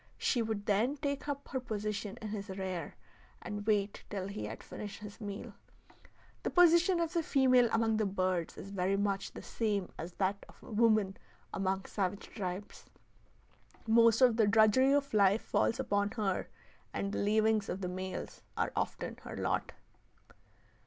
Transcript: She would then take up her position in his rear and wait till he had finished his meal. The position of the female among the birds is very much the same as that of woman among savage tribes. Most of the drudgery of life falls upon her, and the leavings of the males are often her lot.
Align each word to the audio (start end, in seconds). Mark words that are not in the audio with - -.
She 0.17 0.41
would 0.41 0.65
then 0.65 0.97
take 0.97 1.27
up 1.27 1.47
her 1.49 1.59
position 1.59 2.17
in 2.23 2.29
his 2.29 2.49
rear 2.49 2.95
and 3.39 3.67
wait 3.67 4.03
till 4.09 4.27
he 4.29 4.45
had 4.45 4.63
finished 4.63 4.99
his 5.01 5.21
meal. 5.21 5.53
The 6.41 6.49
position 6.49 6.99
of 6.99 7.13
the 7.13 7.21
female 7.21 7.69
among 7.71 7.97
the 7.97 8.07
birds 8.07 8.57
is 8.57 8.71
very 8.71 8.97
much 8.97 9.31
the 9.31 9.43
same 9.43 9.91
as 9.99 10.13
that 10.13 10.43
of 10.49 10.59
woman 10.63 11.17
among 11.53 11.85
savage 11.85 12.29
tribes. 12.29 12.85
Most 13.85 14.21
of 14.21 14.37
the 14.37 14.47
drudgery 14.47 14.91
of 14.91 15.13
life 15.13 15.43
falls 15.43 15.79
upon 15.79 16.09
her, 16.17 16.47
and 16.91 17.11
the 17.11 17.19
leavings 17.19 17.69
of 17.69 17.81
the 17.81 17.87
males 17.87 18.41
are 18.57 18.71
often 18.75 19.17
her 19.21 19.37
lot. 19.37 19.71